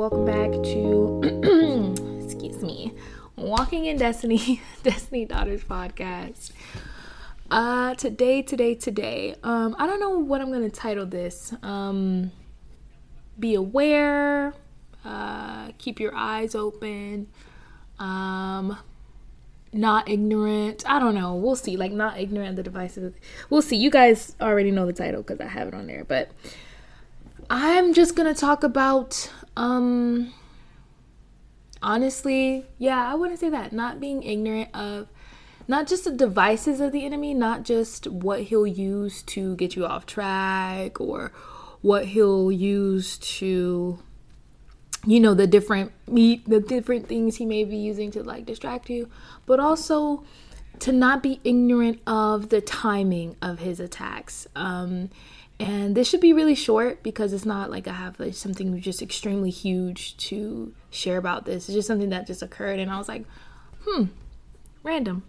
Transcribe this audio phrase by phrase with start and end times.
[0.00, 1.92] Welcome back to,
[2.24, 2.94] excuse me,
[3.36, 6.52] Walking in Destiny, Destiny Daughters podcast.
[7.50, 11.52] Uh, today, today, today, um, I don't know what I'm gonna title this.
[11.62, 12.32] Um,
[13.38, 14.54] be aware,
[15.04, 17.26] uh, keep your eyes open,
[17.98, 18.78] um,
[19.74, 20.82] not ignorant.
[20.88, 21.34] I don't know.
[21.34, 21.76] We'll see.
[21.76, 23.12] Like, not ignorant of the devices.
[23.50, 23.76] We'll see.
[23.76, 26.30] You guys already know the title because I have it on there, but
[27.50, 30.32] I'm just gonna talk about um
[31.82, 33.72] honestly, yeah, I wouldn't say that.
[33.72, 35.08] Not being ignorant of
[35.68, 39.86] not just the devices of the enemy, not just what he'll use to get you
[39.86, 41.32] off track or
[41.80, 43.98] what he'll use to
[45.06, 49.08] you know the different the different things he may be using to like distract you,
[49.46, 50.24] but also
[50.80, 54.46] to not be ignorant of the timing of his attacks.
[54.54, 55.10] Um
[55.60, 59.02] and this should be really short because it's not like I have like something just
[59.02, 61.68] extremely huge to share about this.
[61.68, 63.24] It's just something that just occurred and I was like,
[63.84, 64.04] hmm,
[64.82, 65.22] random.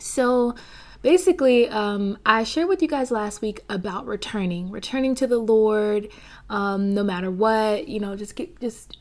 [0.00, 0.56] So
[1.02, 6.08] basically, um, I shared with you guys last week about returning, returning to the Lord,
[6.50, 8.98] um, no matter what, you know, just get just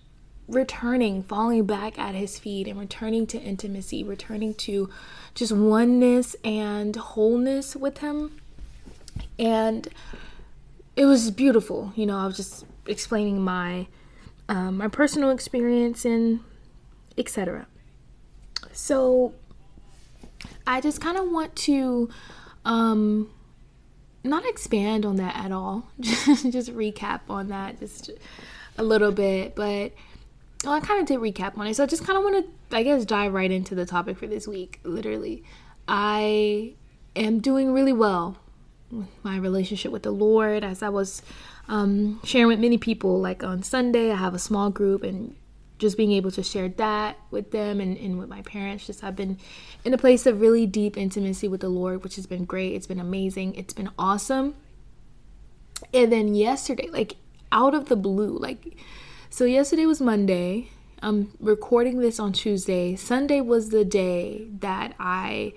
[0.47, 4.91] returning, falling back at his feet and returning to intimacy, returning to
[5.33, 8.39] just oneness and wholeness with him.
[9.39, 9.87] And
[10.97, 11.93] it was beautiful.
[11.95, 13.87] You know, I was just explaining my
[14.49, 16.41] um, my personal experience and
[17.17, 17.67] etc.
[18.73, 19.33] So
[20.65, 22.09] I just kind of want to
[22.65, 23.29] um,
[24.23, 25.87] not expand on that at all.
[25.99, 28.09] just just recap on that just
[28.77, 29.93] a little bit, but
[30.63, 31.75] well, I kind of did recap on it.
[31.75, 34.25] So I just kind of want to, I guess, dive right into the topic for
[34.25, 34.79] this week.
[34.83, 35.43] Literally,
[35.87, 36.73] I
[37.15, 38.37] am doing really well
[39.23, 41.21] my relationship with the Lord as I was
[41.67, 43.19] um, sharing with many people.
[43.19, 45.35] Like on Sunday, I have a small group and
[45.77, 48.87] just being able to share that with them and, and with my parents.
[48.87, 49.37] Just I've been
[49.83, 52.73] in a place of really deep intimacy with the Lord, which has been great.
[52.73, 53.55] It's been amazing.
[53.55, 54.55] It's been awesome.
[55.93, 57.15] And then yesterday, like
[57.51, 58.77] out of the blue, like
[59.29, 60.69] so yesterday was Monday.
[60.99, 62.95] I'm recording this on Tuesday.
[62.95, 65.53] Sunday was the day that I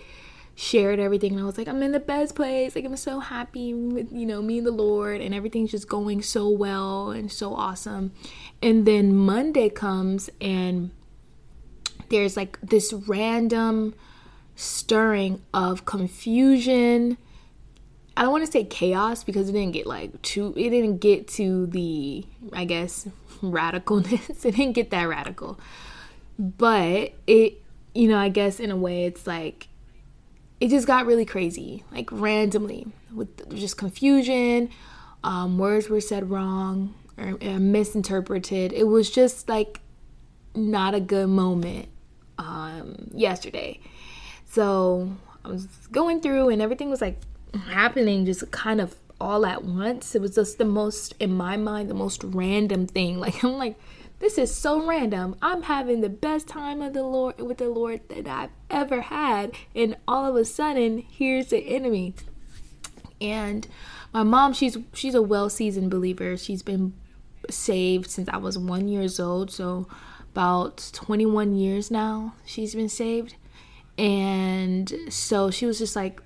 [0.61, 2.77] shared everything and I was like, I'm in the best place.
[2.77, 6.21] Like I'm so happy with, you know, me and the Lord and everything's just going
[6.21, 8.13] so well and so awesome.
[8.61, 10.91] And then Monday comes and
[12.11, 13.95] there's like this random
[14.55, 17.17] stirring of confusion.
[18.15, 21.27] I don't want to say chaos because it didn't get like too it didn't get
[21.29, 23.09] to the I guess
[23.41, 24.29] radicalness.
[24.45, 25.59] it didn't get that radical.
[26.39, 27.63] But it
[27.95, 29.70] you know, I guess in a way it's like
[30.61, 34.71] it just got really crazy, like randomly, with just confusion.
[35.25, 38.73] Um, words were said wrong or, or misinterpreted.
[38.73, 39.81] It was just like
[40.55, 41.89] not a good moment
[42.39, 43.81] um, yesterday.
[44.47, 47.21] So I was going through, and everything was like
[47.67, 50.15] happening just kind of all at once.
[50.15, 53.19] It was just the most, in my mind, the most random thing.
[53.21, 53.79] Like, I'm like,
[54.21, 55.35] this is so random.
[55.43, 59.53] I'm having the best time of the Lord with the Lord that I've ever had,
[59.75, 62.15] and all of a sudden, here's the enemy.
[63.21, 63.67] And
[64.13, 66.37] my mom, she's she's a well-seasoned believer.
[66.37, 66.95] She's been
[67.49, 69.89] saved since I was one years old, so
[70.33, 73.35] about 21 years now she's been saved.
[73.99, 76.23] And so she was just like,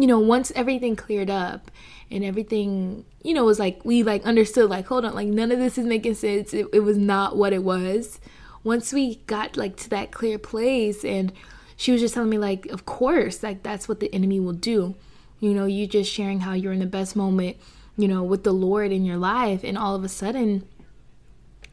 [0.00, 1.70] you know, once everything cleared up
[2.10, 5.58] and everything, you know, was like, we like understood, like, hold on, like, none of
[5.58, 6.54] this is making sense.
[6.54, 8.20] It, it was not what it was.
[8.64, 11.32] Once we got like to that clear place, and
[11.76, 14.94] she was just telling me, like, of course, like, that's what the enemy will do.
[15.40, 17.56] You know, you just sharing how you're in the best moment,
[17.96, 20.66] you know, with the Lord in your life, and all of a sudden,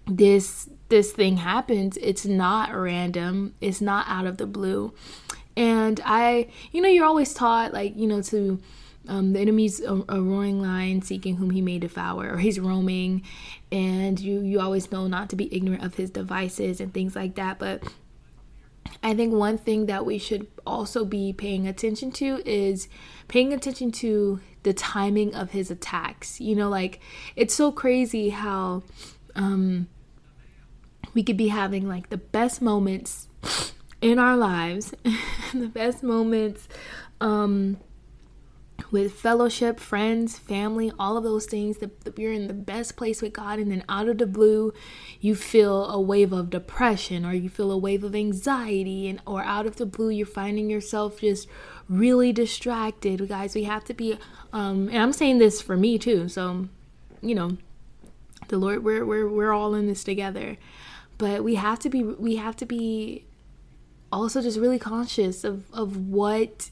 [0.07, 4.93] this this thing happens it's not random it's not out of the blue
[5.57, 8.59] and I, you know, you're always taught, like, you know, to
[9.07, 13.23] um, the enemy's a, a, roaring lion seeking whom he may devour, or he's roaming,
[13.71, 17.35] and you you always know not to be ignorant of his devices and things like
[17.35, 17.59] that.
[17.59, 17.83] But
[19.03, 22.87] I think one thing that we should also be paying attention to is
[23.27, 26.41] paying attention to the timing of his attacks.
[26.41, 26.99] You know, like
[27.35, 28.83] it's so crazy how
[29.35, 29.87] um,
[31.13, 33.27] we could be having like the best moments
[34.05, 34.93] in our lives,
[35.53, 36.67] the best moments
[37.19, 37.77] um,
[38.91, 43.33] with fellowship, friends, family, all of those things, that, you're in the best place with
[43.33, 44.73] God, and then out of the blue,
[45.19, 49.43] you feel a wave of depression or you feel a wave of anxiety, and or
[49.43, 51.47] out of the blue, you're finding yourself just
[51.89, 53.27] really distracted.
[53.27, 54.19] Guys, we have to be,
[54.53, 56.69] um, and I'm saying this for me too, so
[57.23, 57.57] you know,
[58.49, 60.57] the Lord, we're we're we're all in this together.
[61.17, 63.25] But we have to be we have to be
[64.15, 66.69] also just really conscious of of what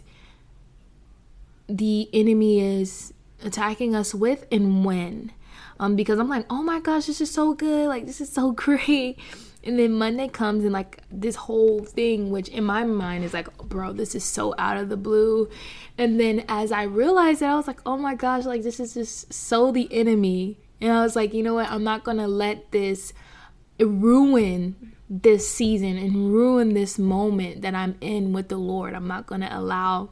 [1.67, 3.13] the enemy is
[3.43, 5.31] attacking us with and when.
[5.79, 7.87] Um, because I'm like, oh my gosh, this is so good.
[7.87, 9.19] Like, this is so great.
[9.65, 13.55] And then Monday comes and like this whole thing, which in my mind is like,
[13.57, 15.49] bro, this is so out of the blue.
[15.97, 18.93] And then as I realized it, I was like, oh my gosh, like this is
[18.93, 20.57] just so the enemy.
[20.81, 21.71] And I was like, you know what?
[21.71, 23.13] I'm not gonna let this
[23.79, 28.93] ruin this season and ruin this moment that I'm in with the Lord.
[28.93, 30.09] I'm not gonna allow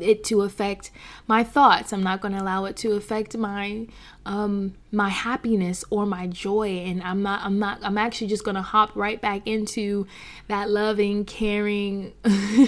[0.00, 0.90] it to affect
[1.26, 1.92] my thoughts.
[1.92, 3.86] I'm not going to allow it to affect my
[4.24, 8.54] um my happiness or my joy and I'm not I'm not I'm actually just going
[8.54, 10.06] to hop right back into
[10.48, 12.12] that loving, caring,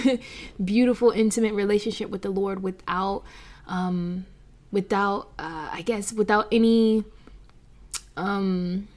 [0.63, 3.23] beautiful intimate relationship with the Lord without
[3.67, 4.25] um
[4.71, 7.03] without uh I guess without any
[8.15, 8.87] um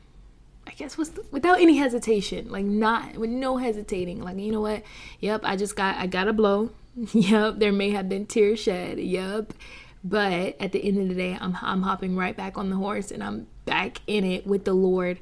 [0.82, 4.20] Guess was without any hesitation, like not with no hesitating.
[4.20, 4.82] Like you know what?
[5.20, 6.70] Yep, I just got I got a blow.
[7.12, 8.98] Yep, there may have been tears shed.
[8.98, 9.54] Yep.
[10.02, 13.12] But at the end of the day, I'm, I'm hopping right back on the horse
[13.12, 15.20] and I'm back in it with the Lord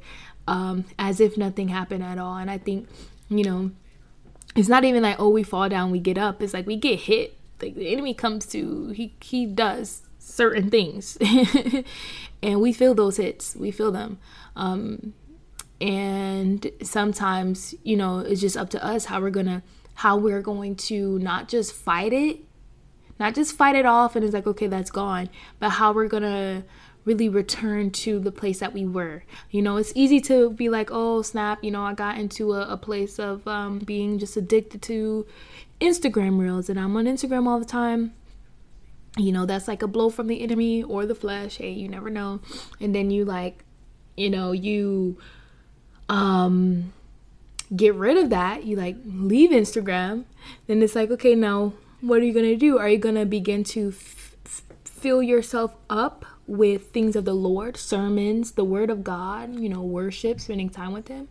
[0.48, 2.38] um, as if nothing happened at all.
[2.38, 2.88] And I think,
[3.28, 3.70] you know,
[4.56, 6.42] it's not even like, oh, we fall down, we get up.
[6.42, 7.36] It's like we get hit.
[7.60, 11.18] Like the enemy comes to, he, he does certain things.
[12.42, 14.18] and we feel those hits, we feel them.
[14.56, 15.12] Um,
[15.81, 19.62] and sometimes, you know, it's just up to us how we're to
[19.94, 22.38] how we're going to not just fight it,
[23.19, 25.29] not just fight it off and it's like, okay, that's gone,
[25.59, 26.65] but how we're to
[27.05, 29.25] really return to the place that we were.
[29.50, 32.73] You know, it's easy to be like, oh, snap, you know, I got into a,
[32.73, 35.27] a place of um, being just addicted to
[35.81, 38.15] Instagram reels and I'm on Instagram all the time.
[39.17, 41.56] You know, that's like a blow from the enemy or the flesh.
[41.56, 42.41] Hey, you never know.
[42.81, 43.65] And then you like,
[44.17, 45.19] you know, you
[46.10, 46.92] um
[47.74, 50.24] get rid of that, you like leave Instagram,
[50.66, 52.78] then it's like, okay, now what are you to do?
[52.78, 54.36] Are you to begin to f-
[54.84, 59.82] fill yourself up with things of the Lord, sermons, the word of God, you know,
[59.82, 61.28] worship, spending time with Him?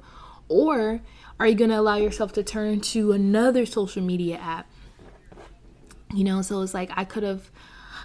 [0.48, 1.02] Or
[1.40, 4.68] are you to allow yourself to turn to another social media app?
[6.14, 7.52] You know, so it's like I could have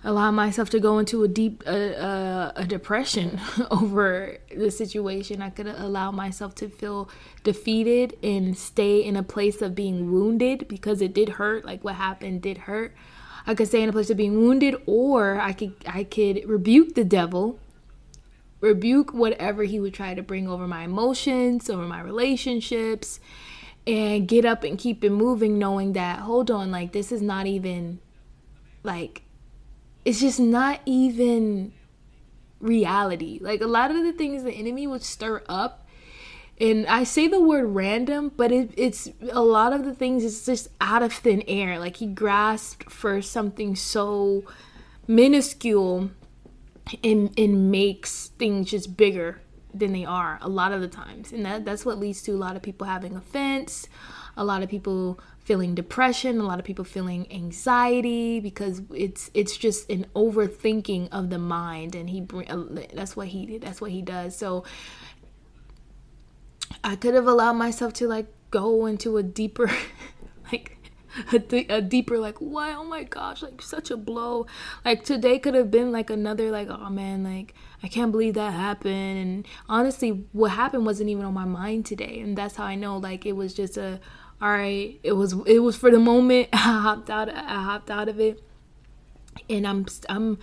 [0.05, 3.41] allow myself to go into a deep uh, uh, a depression
[3.71, 5.43] over the situation.
[5.43, 7.09] I could allow myself to feel
[7.43, 11.65] defeated and stay in a place of being wounded because it did hurt.
[11.65, 12.95] Like what happened did hurt.
[13.47, 16.95] I could stay in a place of being wounded, or I could I could rebuke
[16.95, 17.59] the devil,
[18.61, 23.21] rebuke whatever he would try to bring over my emotions, over my relationships,
[23.87, 27.47] and get up and keep it moving, knowing that hold on, like this is not
[27.47, 28.01] even
[28.83, 29.24] like
[30.05, 31.73] it's just not even
[32.61, 33.39] reality.
[33.41, 35.87] Like a lot of the things the enemy would stir up,
[36.61, 40.47] and I say the word random, but it, it's a lot of the things is
[40.47, 41.79] just out of thin air.
[41.79, 44.45] Like he grasped for something so
[45.07, 46.11] minuscule
[47.03, 49.41] and and makes things just bigger
[49.73, 52.37] than they are a lot of the times, and that that's what leads to a
[52.37, 53.89] lot of people having offense,
[54.37, 59.57] a lot of people feeling depression, a lot of people feeling anxiety because it's it's
[59.57, 63.63] just an overthinking of the mind and he uh, that's what he did.
[63.63, 64.37] that's what he does.
[64.37, 64.65] So
[66.83, 69.71] I could have allowed myself to like go into a deeper
[70.53, 70.79] like
[71.33, 74.47] a, a, deeper like why oh my gosh like such a blow
[74.85, 78.53] like today could have been like another like oh man like i can't believe that
[78.53, 82.75] happened and honestly what happened wasn't even on my mind today and that's how i
[82.75, 84.01] know like it was just a
[84.41, 86.49] all right it was it was for the moment.
[86.53, 88.43] I hopped out i hopped out of it.
[89.49, 90.39] And i'm i'm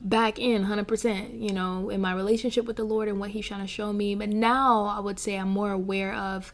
[0.00, 3.62] back in 100% you know in my relationship with the lord and what he's trying
[3.62, 4.14] to show me.
[4.14, 6.52] But now i would say i'm more aware of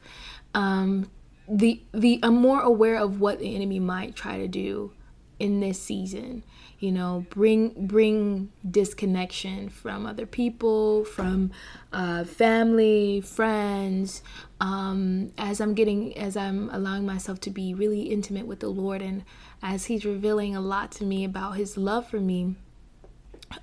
[0.54, 1.10] um
[1.48, 4.92] the the i'm more aware of what the enemy might try to do
[5.40, 6.44] in this season.
[6.78, 11.50] You know bring bring disconnection from other people from
[11.92, 14.22] uh, family friends
[14.60, 19.02] um, as i'm getting as i'm allowing myself to be really intimate with the lord
[19.02, 19.24] and
[19.62, 22.54] as he's revealing a lot to me about his love for me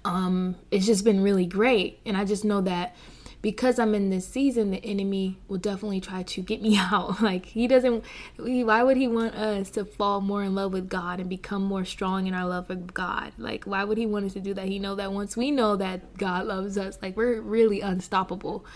[0.03, 1.99] um, it's just been really great.
[2.05, 2.95] And i just know that
[3.41, 7.21] because I'm in this season, the enemy will definitely try to get me out.
[7.21, 8.03] Like he doesn't.
[8.37, 11.85] Why would he want us to fall more in love with God and become more
[11.85, 13.33] strong in our love for God?
[13.37, 14.65] Like why would he want us to do that?
[14.65, 18.65] He know that once we know that God loves us, like we're really unstoppable.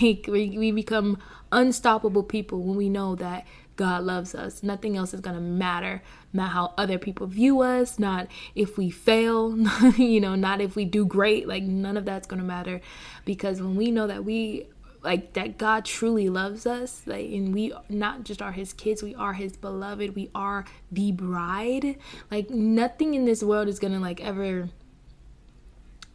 [0.00, 1.18] Like we we become
[1.52, 3.46] unstoppable people when we know that
[3.80, 4.62] God loves us.
[4.62, 6.02] Nothing else is going to matter.
[6.34, 9.56] Not how other people view us, not if we fail,
[9.96, 11.48] you know, not if we do great.
[11.48, 12.82] Like, none of that's going to matter
[13.24, 14.66] because when we know that we
[15.02, 19.14] like that God truly loves us, like, and we not just are His kids, we
[19.14, 21.96] are His beloved, we are the bride.
[22.30, 24.68] Like, nothing in this world is gonna like ever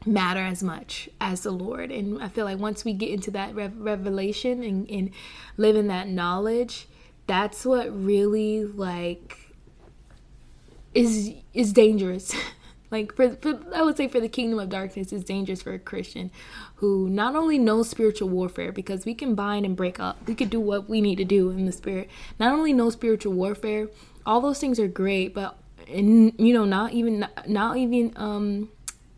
[0.06, 1.90] matter as much as the Lord.
[1.90, 5.10] And I feel like once we get into that rev- revelation and, and
[5.58, 6.88] live in that knowledge,
[7.28, 9.38] that's what really like
[10.94, 12.36] is is dangerous.
[12.92, 15.80] like for, for I would say for the kingdom of darkness is dangerous for a
[15.80, 16.32] Christian
[16.76, 20.18] who not only knows spiritual warfare because we can bind and break up.
[20.28, 22.10] We could do what we need to do in the spirit.
[22.40, 23.90] Not only know spiritual warfare,
[24.26, 28.70] all those things are great, but and you know not even not even um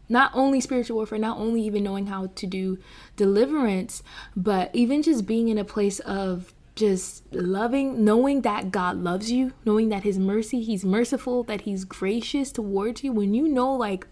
[0.10, 2.78] not only spiritual warfare, not only even knowing how to do
[3.18, 4.04] deliverance,
[4.36, 9.54] but even just being in a place of just loving, knowing that God loves you,
[9.66, 13.12] knowing that His mercy, He's merciful, that He's gracious towards you.
[13.12, 14.08] When you know, like,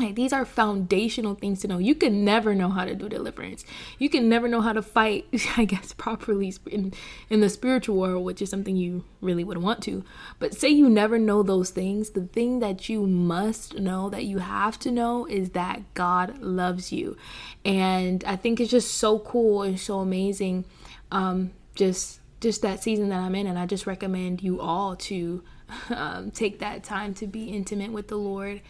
[0.00, 1.76] like these are foundational things to know.
[1.78, 3.64] You can never know how to do deliverance.
[3.98, 6.94] You can never know how to fight, I guess, properly in,
[7.28, 10.02] in the spiritual world, which is something you really would want to.
[10.38, 14.38] But say you never know those things, the thing that you must know, that you
[14.38, 17.16] have to know, is that God loves you.
[17.64, 20.64] And I think it's just so cool and so amazing.
[21.10, 25.42] Um, just just that season that I'm in, and I just recommend you all to
[25.90, 28.60] um, take that time to be intimate with the Lord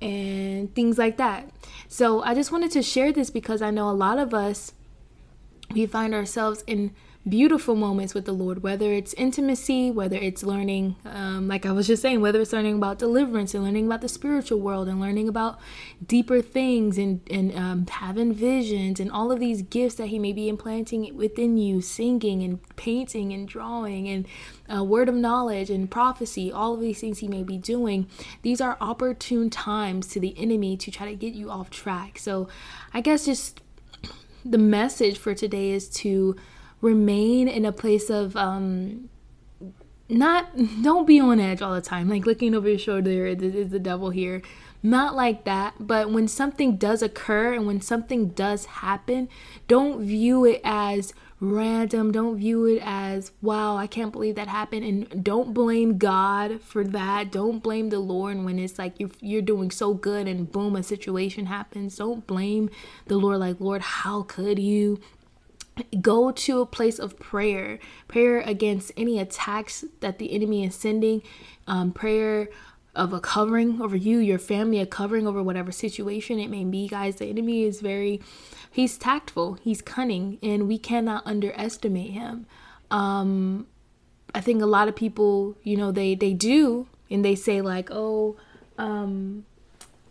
[0.00, 1.50] and things like that.
[1.88, 4.72] So I just wanted to share this because I know a lot of us
[5.72, 6.94] we find ourselves in
[7.28, 11.86] beautiful moments with the Lord, whether it's intimacy, whether it's learning, um, like I was
[11.86, 15.28] just saying, whether it's learning about deliverance and learning about the spiritual world and learning
[15.28, 15.60] about
[16.06, 20.32] deeper things and, and um, having visions and all of these gifts that He may
[20.32, 24.26] be implanting within you, singing and painting and drawing and
[24.74, 28.08] uh, word of knowledge and prophecy, all of these things He may be doing.
[28.40, 32.18] These are opportune times to the enemy to try to get you off track.
[32.18, 32.48] So
[32.94, 33.60] I guess just
[34.42, 36.34] the message for today is to
[36.80, 39.08] remain in a place of um
[40.08, 40.48] not
[40.82, 42.08] don't be on edge all the time.
[42.08, 44.42] Like looking over your shoulder is the devil here?
[44.82, 49.28] Not like that but when something does occur and when something does happen
[49.68, 52.12] don't view it as random.
[52.12, 54.84] Don't view it as wow i can't believe that happened.
[54.84, 57.30] And don't blame god for that.
[57.30, 60.82] Don't blame the lord when it's like you're, you're doing so good and boom a
[60.82, 61.96] situation happens.
[61.96, 62.68] Don't blame
[63.06, 64.98] the lord like lord how could you
[66.00, 67.78] go to a place of prayer.
[68.08, 71.22] Prayer against any attacks that the enemy is sending.
[71.66, 72.48] Um, prayer
[72.94, 76.88] of a covering over you your family a covering over whatever situation it may be
[76.88, 77.16] guys.
[77.16, 78.20] The enemy is very
[78.70, 79.54] he's tactful.
[79.54, 82.46] He's cunning and we cannot underestimate him.
[82.90, 83.66] Um,
[84.34, 87.88] i think a lot of people you know they they do and they say like
[87.90, 88.36] oh
[88.78, 89.44] um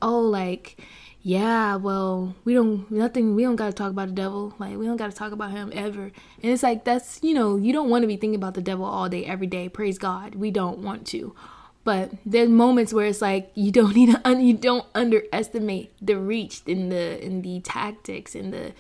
[0.02, 0.80] oh like
[1.22, 4.54] yeah, well, we don't nothing we don't gotta talk about the devil.
[4.58, 6.04] Like we don't gotta talk about him ever.
[6.04, 8.86] And it's like that's you know, you don't want to be thinking about the devil
[8.86, 9.68] all day, every day.
[9.68, 10.36] Praise God.
[10.36, 11.36] We don't want to.
[11.84, 16.62] But there's moments where it's like you don't need to you don't underestimate the reach
[16.66, 18.74] in the in the tactics and the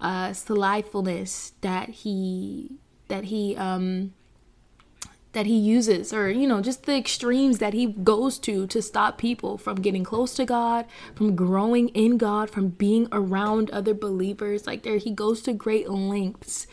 [0.00, 4.14] uh slyfulness that he that he um
[5.32, 9.18] that he uses or you know just the extremes that he goes to to stop
[9.18, 14.66] people from getting close to God, from growing in God, from being around other believers.
[14.66, 16.66] Like there he goes to great lengths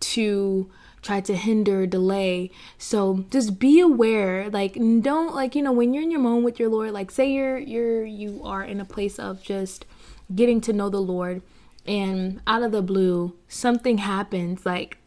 [0.00, 5.92] to try to hinder delay so just be aware like don't like you know when
[5.92, 8.84] you're in your moment with your lord like say you're you're you are in a
[8.84, 9.84] place of just
[10.32, 11.42] getting to know the lord
[11.86, 14.98] and out of the blue something happens like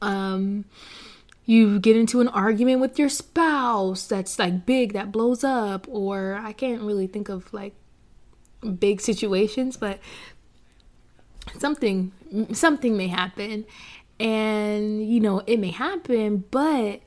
[0.00, 0.64] um
[1.46, 6.40] you get into an argument with your spouse that's like big that blows up or
[6.42, 7.74] i can't really think of like
[8.78, 9.98] big situations but
[11.58, 12.12] something
[12.52, 13.64] something may happen.
[14.20, 17.00] And you know it may happen but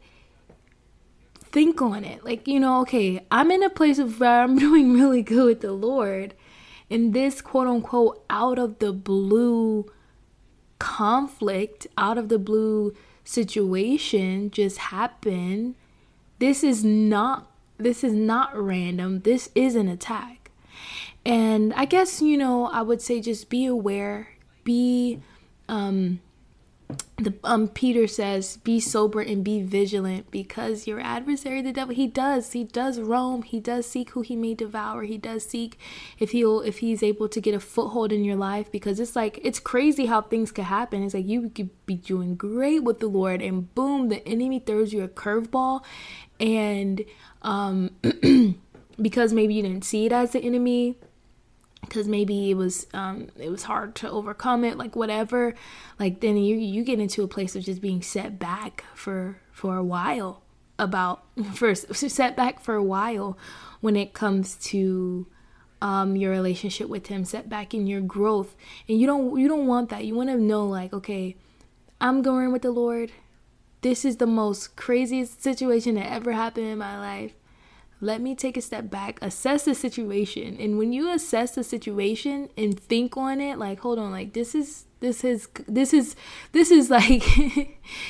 [1.39, 2.23] think on it.
[2.23, 5.61] Like you know okay i'm in a place of where i'm doing really good with
[5.61, 6.33] the lord
[6.89, 9.85] and this quote unquote out of the blue
[10.79, 12.93] conflict out of the blue
[13.27, 15.75] situation just happened.
[16.39, 19.21] This is not this is not random.
[19.21, 20.49] This is an attack.
[21.25, 24.29] And I guess, you know, I would say just be aware,
[24.63, 25.19] be
[25.69, 26.21] um
[27.17, 32.07] the um Peter says, "Be sober and be vigilant, because your adversary, the devil, he
[32.07, 35.77] does, he does roam, he does seek who he may devour, he does seek
[36.19, 39.39] if he'll if he's able to get a foothold in your life, because it's like
[39.43, 41.03] it's crazy how things could happen.
[41.03, 44.93] It's like you could be doing great with the Lord, and boom, the enemy throws
[44.93, 45.83] you a curveball,
[46.39, 47.03] and
[47.41, 47.91] um,
[49.01, 50.97] because maybe you didn't see it as the enemy,
[51.87, 55.55] because maybe it was um it was hard to overcome it like whatever.
[55.99, 59.77] Like then you you get into a place of just being set back for for
[59.77, 60.43] a while
[60.79, 63.37] about first set back for a while
[63.81, 65.27] when it comes to
[65.81, 68.55] um your relationship with him set back in your growth.
[68.89, 70.05] And you don't you don't want that.
[70.05, 71.35] You want to know like okay
[71.99, 73.11] i'm going with the lord.
[73.81, 77.36] This is the most craziest situation that ever happened in my life
[77.99, 80.57] let me take a step back, assess the situation.
[80.59, 84.53] And when you assess the situation and think on it, like, hold on, like this
[84.53, 86.15] is this is this is
[86.51, 87.23] this is like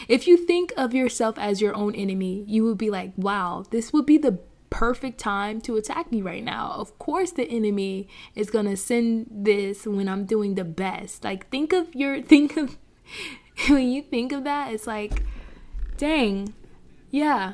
[0.08, 3.94] if you think of yourself as your own enemy, you would be like, wow, this
[3.94, 4.40] would be the
[4.70, 6.72] perfect time to attack me right now.
[6.76, 11.24] Of course the enemy is going to send this when I'm doing the best.
[11.24, 12.78] Like think of your think of
[13.70, 15.24] when you think of that, it's like
[15.98, 16.54] dang.
[17.10, 17.54] Yeah,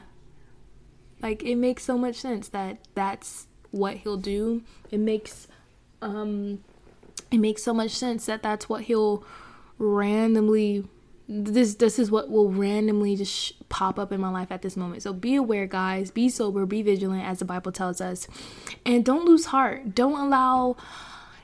[1.23, 4.61] like it makes so much sense that that's what he'll do.
[4.91, 5.47] It makes
[6.01, 6.63] um
[7.31, 9.23] it makes so much sense that that's what he'll
[9.79, 10.85] randomly
[11.27, 14.75] this this is what will randomly just sh- pop up in my life at this
[14.75, 15.01] moment.
[15.01, 16.11] So be aware, guys.
[16.11, 16.65] Be sober.
[16.65, 18.27] Be vigilant, as the Bible tells us,
[18.85, 19.95] and don't lose heart.
[19.95, 20.75] Don't allow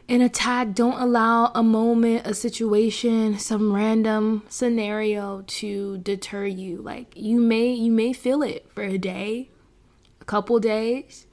[0.09, 0.73] an attack.
[0.73, 6.81] Don't allow a moment, a situation, some random scenario to deter you.
[6.81, 9.49] Like you may you may feel it for a day,
[10.29, 11.25] couple days,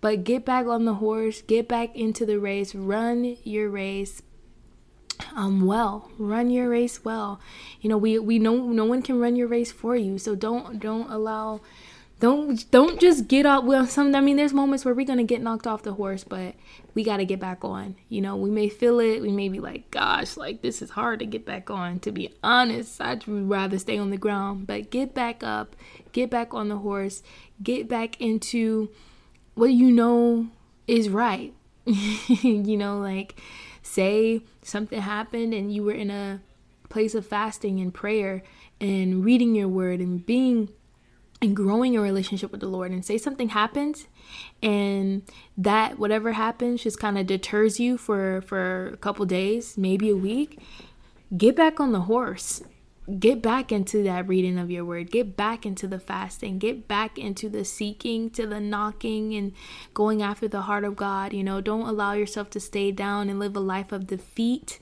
[0.00, 4.22] but get back on the horse, get back into the race, run your race
[5.36, 7.40] um well run your race well.
[7.80, 10.80] You know we we know no one can run your race for you so don't
[10.80, 11.60] don't allow
[12.20, 13.64] don't don't just get up.
[13.64, 16.54] Well some i mean there's moments where we're gonna get knocked off the horse but
[16.94, 17.96] we got to get back on.
[18.08, 21.18] You know we may feel it we may be like gosh like this is hard
[21.20, 25.14] to get back on to be honest i'd rather stay on the ground but get
[25.14, 25.74] back up
[26.12, 27.22] get back on the horse
[27.62, 28.90] get back into
[29.54, 30.48] what you know
[30.86, 31.54] is right.
[31.86, 33.40] you know, like
[33.82, 36.40] say something happened and you were in a
[36.88, 38.42] place of fasting and prayer
[38.80, 40.68] and reading your word and being
[41.42, 44.06] and growing your relationship with the Lord and say something happens
[44.62, 45.22] and
[45.58, 50.16] that whatever happens just kind of deters you for for a couple days, maybe a
[50.16, 50.58] week,
[51.36, 52.62] get back on the horse
[53.18, 55.10] get back into that reading of your word.
[55.10, 56.58] Get back into the fasting.
[56.58, 59.52] Get back into the seeking to the knocking and
[59.92, 61.32] going after the heart of god.
[61.32, 64.78] You know don't allow yourself to stay down and live a life of defeat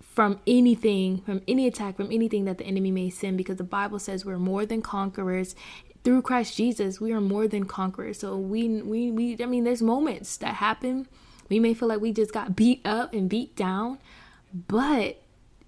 [0.00, 3.98] from anything from any attack from anything that the enemy may send because the bible
[3.98, 5.54] says we're more than conquerors
[6.04, 7.00] through christ jesus.
[7.00, 8.20] We are more than conquerors.
[8.20, 11.08] So we we, we i mean there's moments that happen.
[11.48, 13.98] We may feel like we just got beat up and beat down
[14.68, 15.20] but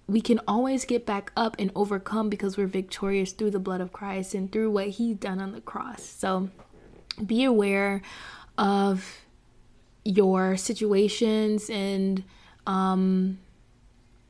[0.09, 3.93] we can always get back up and overcome because we're victorious through the blood of
[3.93, 6.01] Christ and through what He's done on the cross.
[6.01, 6.49] So
[7.23, 8.01] be aware
[8.57, 9.21] of
[10.03, 12.23] your situations and
[12.65, 13.37] um,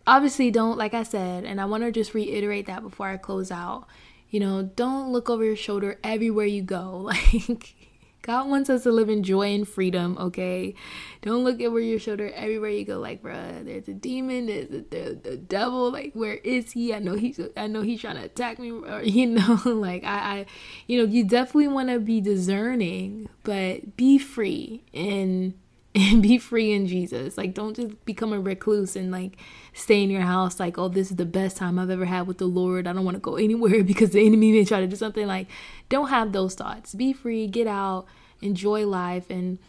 [0.06, 3.50] obviously don't, like I said, and I want to just reiterate that before I close
[3.50, 3.88] out.
[4.30, 7.12] You know, don't look over your shoulder everywhere you go.
[7.48, 7.76] Like,
[8.21, 10.75] God wants us to live in joy and freedom, okay?
[11.21, 14.82] Don't look over your shoulder everywhere you go, like, bruh, there's a demon, there's a,
[14.82, 16.93] the, the devil, like, where is he?
[16.93, 20.17] I know he's, I know he's trying to attack me, or, you know, like, I,
[20.39, 20.45] I,
[20.88, 25.53] you know, you definitely want to be discerning, but be free and,
[25.95, 27.38] and be free in Jesus.
[27.38, 29.38] Like, don't just become a recluse and, like,
[29.73, 32.38] stay in your house, like, oh, this is the best time I've ever had with
[32.38, 32.88] the Lord.
[32.88, 35.28] I don't want to go anywhere because the enemy may try to do something.
[35.28, 35.47] Like,
[35.89, 36.93] don't have those thoughts.
[36.93, 38.08] Be free, get out
[38.41, 39.60] enjoy life and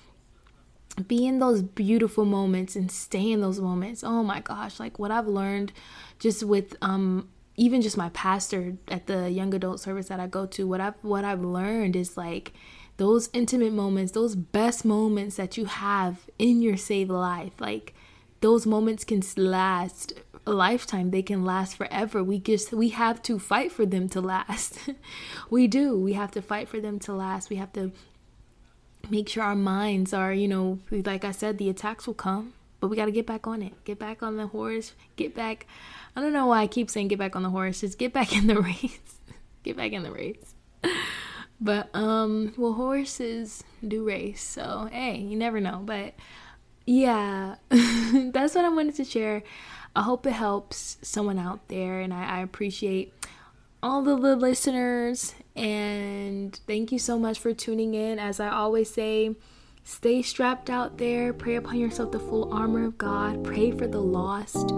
[1.06, 4.04] be in those beautiful moments and stay in those moments.
[4.04, 5.72] Oh my gosh, like what I've learned
[6.18, 10.46] just with um even just my pastor at the young adult service that I go
[10.46, 12.52] to, what I've what I've learned is like
[13.00, 17.52] those intimate moments, those best moments that you have in your saved life.
[17.58, 17.94] Like
[18.40, 20.12] those moments can last
[20.46, 24.22] a lifetime they can last forever we just we have to fight for them to
[24.22, 24.78] last
[25.50, 27.92] we do we have to fight for them to last we have to
[29.08, 32.88] make sure our minds are, you know, like I said, the attacks will come, but
[32.88, 33.84] we got to get back on it.
[33.84, 34.92] Get back on the horse.
[35.16, 35.66] Get back.
[36.14, 37.80] I don't know why I keep saying get back on the horse.
[37.80, 39.20] Just get back in the race.
[39.62, 40.54] get back in the race.
[41.60, 45.82] But um, well, horses do race, so hey, you never know.
[45.84, 46.14] But
[46.86, 49.42] yeah, that's what I wanted to share.
[49.94, 53.12] I hope it helps someone out there, and I, I appreciate
[53.82, 55.34] all the listeners.
[55.56, 58.18] And thank you so much for tuning in.
[58.18, 59.34] As I always say,
[59.84, 61.32] stay strapped out there.
[61.32, 63.44] Pray upon yourself the full armor of God.
[63.44, 64.68] Pray for the lost.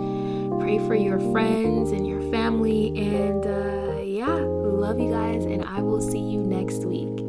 [0.61, 2.88] Pray for your friends and your family.
[2.97, 4.52] And uh, yeah,
[4.92, 5.44] love you guys.
[5.46, 7.21] And I will see you next week.